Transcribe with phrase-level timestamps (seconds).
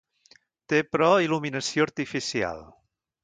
[0.73, 2.65] Té, però, il·luminació artificial.